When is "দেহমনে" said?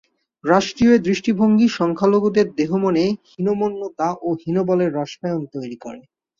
2.59-3.05